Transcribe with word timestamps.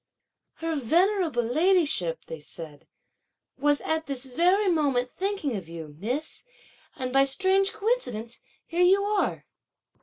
"Her 0.53 0.75
venerable 0.75 1.43
ladyship," 1.43 2.25
they 2.25 2.39
said, 2.39 2.87
"was 3.55 3.81
at 3.81 4.07
this 4.07 4.25
very 4.25 4.67
moment 4.67 5.11
thinking 5.11 5.55
of 5.55 5.69
you, 5.69 5.95
miss, 5.99 6.41
and, 6.95 7.13
by 7.13 7.21
a 7.21 7.27
strange 7.27 7.71
coincidence, 7.71 8.41
here 8.65 8.81
you 8.81 9.03
are." 9.03 9.45